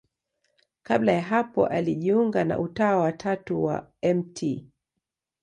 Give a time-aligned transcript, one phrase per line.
[0.83, 4.61] Kabla ya hapo alijiunga na Utawa wa Tatu wa Mt.